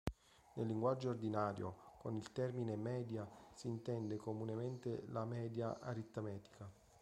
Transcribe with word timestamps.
Nel 0.55 0.65
linguaggio 0.65 1.09
ordinario, 1.09 1.75
con 1.99 2.15
il 2.15 2.31
termine 2.31 2.75
"media" 2.75 3.29
si 3.53 3.67
intende 3.67 4.17
comunemente 4.17 5.03
la 5.09 5.25
media 5.25 5.77
aritmetica. 5.79 6.67